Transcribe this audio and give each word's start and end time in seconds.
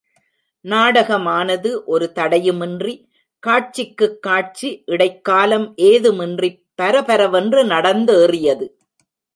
நாடகமானது 0.61 1.83
ஒரு 1.85 2.11
தடையுமின்றி, 2.15 3.07
காட்சிக்குக் 3.39 4.21
காட்சி 4.21 4.83
இடைக்காலம் 4.85 5.73
ஏதுமின்றிப் 5.77 6.63
பரபரவென்று 6.81 7.63
நடந்தேறியது. 7.63 8.67